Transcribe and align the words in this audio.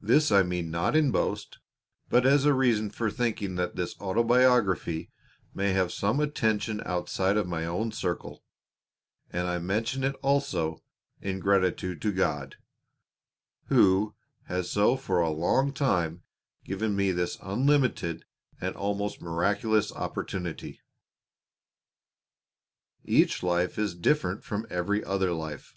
This 0.00 0.32
I 0.32 0.42
mean 0.42 0.70
not 0.70 0.96
in 0.96 1.10
boast, 1.10 1.58
but 2.08 2.24
as 2.24 2.46
a 2.46 2.54
reason 2.54 2.88
for 2.88 3.10
thinking 3.10 3.56
that 3.56 3.76
this 3.76 3.94
autobiography 4.00 5.10
may 5.52 5.74
have 5.74 5.92
some 5.92 6.20
attention 6.20 6.80
outside 6.86 7.36
of 7.36 7.46
my 7.46 7.66
own 7.66 7.92
circle, 7.92 8.42
and 9.30 9.46
I 9.46 9.58
mention 9.58 10.04
it 10.04 10.14
also 10.22 10.82
in 11.20 11.38
gratitude 11.38 12.00
to 12.00 12.12
God, 12.12 12.56
Who 13.66 14.14
has 14.44 14.72
for 14.72 14.96
so 14.98 15.30
long 15.32 15.68
a 15.68 15.72
time 15.72 16.22
given 16.64 16.96
me 16.96 17.12
this 17.12 17.36
unlimited 17.42 18.24
and 18.58 18.74
almost 18.74 19.20
miraculous 19.20 19.92
opportunity. 19.92 20.80
Each 23.04 23.42
life 23.42 23.78
is 23.78 23.94
different 23.94 24.44
from 24.44 24.66
every 24.70 25.04
other 25.04 25.30
life. 25.30 25.74